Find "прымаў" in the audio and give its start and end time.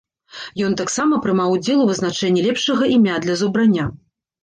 1.27-1.53